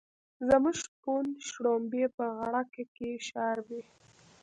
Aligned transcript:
زموږ 0.47 0.75
شپون 0.83 1.25
شړومبی 1.47 2.03
په 2.17 2.25
غړکه 2.39 2.81
کې 2.95 3.09
شاربي. 3.27 3.81